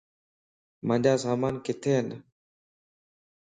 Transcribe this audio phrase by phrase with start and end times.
[0.87, 2.07] مانجا سامان ڪٿي ين؟